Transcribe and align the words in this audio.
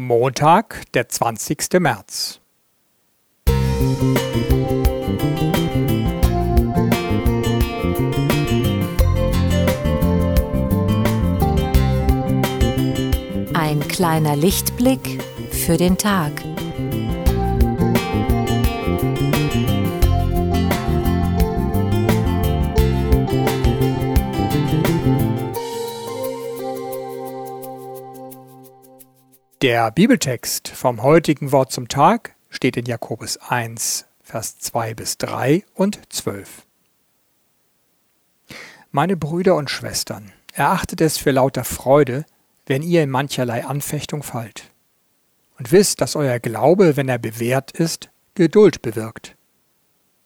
Montag, 0.00 0.90
der 0.94 1.10
20. 1.10 1.78
März. 1.78 2.40
Ein 13.52 13.80
kleiner 13.88 14.36
Lichtblick 14.36 15.22
für 15.50 15.76
den 15.76 15.98
Tag. 15.98 16.32
Der 29.62 29.90
Bibeltext 29.90 30.68
vom 30.68 31.02
heutigen 31.02 31.52
Wort 31.52 31.70
zum 31.70 31.86
Tag 31.86 32.34
steht 32.48 32.78
in 32.78 32.86
Jakobus 32.86 33.36
1, 33.36 34.06
Vers 34.22 34.58
2 34.58 34.94
bis 34.94 35.18
3 35.18 35.66
und 35.74 36.00
12. 36.08 36.64
Meine 38.90 39.18
Brüder 39.18 39.56
und 39.56 39.68
Schwestern, 39.68 40.32
erachtet 40.54 41.02
es 41.02 41.18
für 41.18 41.30
lauter 41.30 41.64
Freude, 41.64 42.24
wenn 42.64 42.80
ihr 42.80 43.02
in 43.02 43.10
mancherlei 43.10 43.66
Anfechtung 43.66 44.22
fallt. 44.22 44.70
Und 45.58 45.72
wisst, 45.72 46.00
dass 46.00 46.16
euer 46.16 46.38
Glaube, 46.38 46.96
wenn 46.96 47.10
er 47.10 47.18
bewährt 47.18 47.72
ist, 47.72 48.08
Geduld 48.32 48.80
bewirkt. 48.80 49.36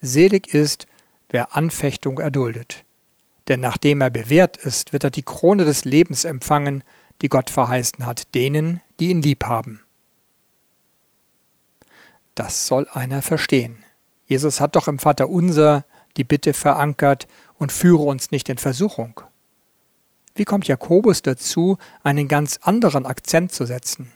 Selig 0.00 0.52
ist, 0.52 0.88
wer 1.28 1.54
Anfechtung 1.54 2.18
erduldet. 2.18 2.84
Denn 3.46 3.60
nachdem 3.60 4.00
er 4.00 4.10
bewährt 4.10 4.56
ist, 4.56 4.92
wird 4.92 5.04
er 5.04 5.10
die 5.10 5.22
Krone 5.22 5.64
des 5.64 5.84
Lebens 5.84 6.24
empfangen, 6.24 6.82
die 7.22 7.28
Gott 7.28 7.50
verheißen 7.50 8.06
hat, 8.06 8.34
denen, 8.34 8.80
die 8.98 9.10
ihn 9.10 9.22
lieb 9.22 9.44
haben. 9.44 9.80
Das 12.34 12.66
soll 12.66 12.88
einer 12.92 13.22
verstehen. 13.22 13.84
Jesus 14.26 14.60
hat 14.60 14.76
doch 14.76 14.88
im 14.88 14.98
Vater 14.98 15.28
unser 15.28 15.84
die 16.16 16.24
Bitte 16.24 16.54
verankert 16.54 17.26
und 17.58 17.72
führe 17.72 18.02
uns 18.02 18.30
nicht 18.30 18.48
in 18.48 18.58
Versuchung. 18.58 19.20
Wie 20.34 20.44
kommt 20.44 20.68
Jakobus 20.68 21.22
dazu, 21.22 21.78
einen 22.02 22.28
ganz 22.28 22.60
anderen 22.62 23.06
Akzent 23.06 23.52
zu 23.52 23.66
setzen? 23.66 24.12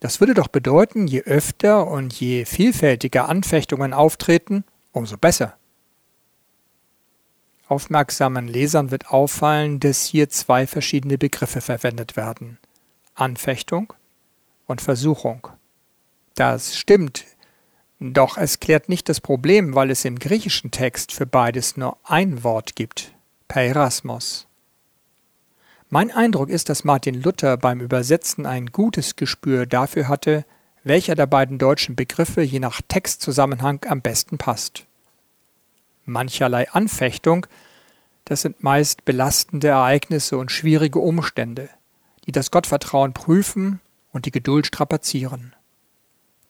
Das 0.00 0.20
würde 0.20 0.34
doch 0.34 0.48
bedeuten, 0.48 1.06
je 1.06 1.22
öfter 1.22 1.86
und 1.86 2.12
je 2.12 2.44
vielfältiger 2.44 3.28
Anfechtungen 3.28 3.92
auftreten, 3.92 4.64
umso 4.92 5.16
besser. 5.16 5.56
Aufmerksamen 7.72 8.48
Lesern 8.48 8.90
wird 8.90 9.08
auffallen, 9.08 9.80
dass 9.80 10.04
hier 10.04 10.28
zwei 10.28 10.66
verschiedene 10.66 11.16
Begriffe 11.16 11.62
verwendet 11.62 12.16
werden. 12.18 12.58
Anfechtung 13.14 13.94
und 14.66 14.82
Versuchung. 14.82 15.48
Das 16.34 16.76
stimmt, 16.76 17.24
doch 17.98 18.36
es 18.36 18.60
klärt 18.60 18.90
nicht 18.90 19.08
das 19.08 19.22
Problem, 19.22 19.74
weil 19.74 19.90
es 19.90 20.04
im 20.04 20.18
griechischen 20.18 20.70
Text 20.70 21.12
für 21.12 21.24
beides 21.24 21.78
nur 21.78 21.96
ein 22.04 22.44
Wort 22.44 22.76
gibt, 22.76 23.14
Peirasmos. 23.48 24.46
Mein 25.88 26.10
Eindruck 26.10 26.50
ist, 26.50 26.68
dass 26.68 26.84
Martin 26.84 27.22
Luther 27.22 27.56
beim 27.56 27.80
Übersetzen 27.80 28.44
ein 28.44 28.66
gutes 28.66 29.16
Gespür 29.16 29.64
dafür 29.64 30.08
hatte, 30.08 30.44
welcher 30.84 31.14
der 31.14 31.26
beiden 31.26 31.56
deutschen 31.56 31.96
Begriffe 31.96 32.42
je 32.42 32.60
nach 32.60 32.82
Textzusammenhang 32.86 33.80
am 33.88 34.02
besten 34.02 34.36
passt. 34.36 34.84
Mancherlei 36.04 36.70
Anfechtung, 36.70 37.46
das 38.24 38.42
sind 38.42 38.62
meist 38.62 39.04
belastende 39.04 39.68
Ereignisse 39.68 40.38
und 40.38 40.50
schwierige 40.50 40.98
Umstände, 40.98 41.68
die 42.26 42.32
das 42.32 42.50
Gottvertrauen 42.50 43.12
prüfen 43.12 43.80
und 44.12 44.26
die 44.26 44.30
Geduld 44.30 44.66
strapazieren. 44.66 45.54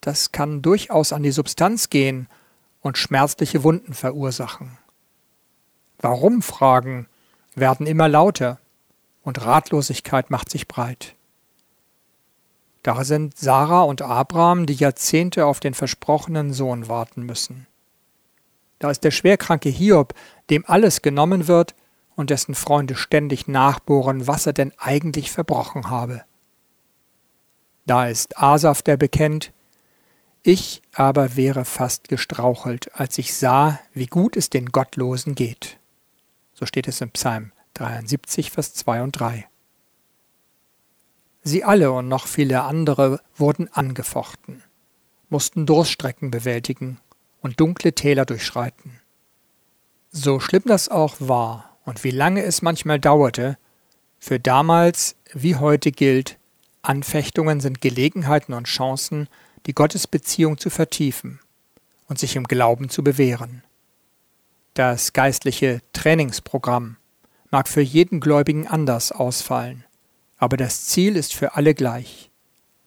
Das 0.00 0.32
kann 0.32 0.62
durchaus 0.62 1.12
an 1.12 1.22
die 1.22 1.30
Substanz 1.30 1.88
gehen 1.90 2.28
und 2.80 2.98
schmerzliche 2.98 3.62
Wunden 3.62 3.94
verursachen. 3.94 4.78
Warum 5.98 6.42
Fragen 6.42 7.06
werden 7.54 7.86
immer 7.86 8.08
lauter 8.08 8.58
und 9.22 9.44
Ratlosigkeit 9.44 10.30
macht 10.30 10.50
sich 10.50 10.66
breit. 10.66 11.14
Da 12.82 13.04
sind 13.04 13.38
Sarah 13.38 13.82
und 13.82 14.02
Abraham, 14.02 14.66
die 14.66 14.74
Jahrzehnte 14.74 15.46
auf 15.46 15.60
den 15.60 15.74
versprochenen 15.74 16.52
Sohn 16.52 16.88
warten 16.88 17.22
müssen. 17.22 17.68
Da 18.82 18.90
ist 18.90 19.04
der 19.04 19.12
schwerkranke 19.12 19.68
Hiob, 19.68 20.12
dem 20.50 20.64
alles 20.66 21.02
genommen 21.02 21.46
wird 21.46 21.76
und 22.16 22.30
dessen 22.30 22.56
Freunde 22.56 22.96
ständig 22.96 23.46
nachbohren, 23.46 24.26
was 24.26 24.44
er 24.44 24.52
denn 24.52 24.72
eigentlich 24.76 25.30
verbrochen 25.30 25.88
habe. 25.88 26.24
Da 27.86 28.08
ist 28.08 28.38
Asaf, 28.38 28.82
der 28.82 28.96
bekennt, 28.96 29.52
ich 30.42 30.82
aber 30.92 31.36
wäre 31.36 31.64
fast 31.64 32.08
gestrauchelt, 32.08 32.90
als 32.98 33.18
ich 33.18 33.36
sah, 33.36 33.78
wie 33.92 34.06
gut 34.06 34.36
es 34.36 34.50
den 34.50 34.72
Gottlosen 34.72 35.36
geht. 35.36 35.78
So 36.52 36.66
steht 36.66 36.88
es 36.88 37.00
im 37.00 37.12
Psalm 37.12 37.52
73, 37.74 38.50
Vers 38.50 38.74
2 38.74 39.04
und 39.04 39.12
3. 39.12 39.46
Sie 41.44 41.62
alle 41.62 41.92
und 41.92 42.08
noch 42.08 42.26
viele 42.26 42.62
andere 42.62 43.20
wurden 43.36 43.72
angefochten, 43.72 44.64
mussten 45.28 45.66
Durststrecken 45.66 46.32
bewältigen 46.32 46.98
und 47.42 47.60
dunkle 47.60 47.92
Täler 47.92 48.24
durchschreiten. 48.24 49.00
So 50.10 50.40
schlimm 50.40 50.62
das 50.64 50.88
auch 50.88 51.16
war, 51.18 51.76
und 51.84 52.04
wie 52.04 52.10
lange 52.10 52.42
es 52.42 52.62
manchmal 52.62 53.00
dauerte, 53.00 53.58
für 54.18 54.38
damals 54.38 55.16
wie 55.32 55.56
heute 55.56 55.90
gilt, 55.90 56.38
Anfechtungen 56.82 57.60
sind 57.60 57.80
Gelegenheiten 57.80 58.54
und 58.54 58.66
Chancen, 58.66 59.28
die 59.66 59.74
Gottesbeziehung 59.74 60.58
zu 60.58 60.70
vertiefen 60.70 61.40
und 62.08 62.18
sich 62.18 62.36
im 62.36 62.44
Glauben 62.44 62.88
zu 62.88 63.02
bewähren. 63.02 63.62
Das 64.74 65.12
geistliche 65.12 65.80
Trainingsprogramm 65.92 66.96
mag 67.50 67.68
für 67.68 67.82
jeden 67.82 68.20
Gläubigen 68.20 68.66
anders 68.66 69.12
ausfallen, 69.12 69.84
aber 70.38 70.56
das 70.56 70.86
Ziel 70.86 71.16
ist 71.16 71.34
für 71.34 71.54
alle 71.54 71.74
gleich, 71.74 72.30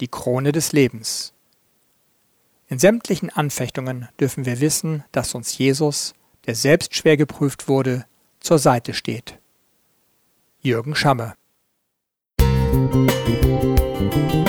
die 0.00 0.08
Krone 0.08 0.52
des 0.52 0.72
Lebens. 0.72 1.32
In 2.68 2.78
sämtlichen 2.78 3.30
Anfechtungen 3.30 4.08
dürfen 4.20 4.44
wir 4.44 4.60
wissen, 4.60 5.04
dass 5.10 5.34
uns 5.34 5.56
Jesus, 5.56 6.12
der 6.46 6.54
selbst 6.54 6.94
schwer 6.94 7.16
geprüft 7.16 7.66
wurde, 7.66 8.04
zur 8.40 8.58
Seite 8.58 8.92
steht. 8.92 9.38
Jürgen 10.60 10.94
Schamme 10.94 11.34
Musik 12.38 14.47